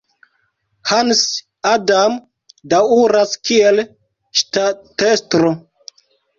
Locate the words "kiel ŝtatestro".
3.51-5.57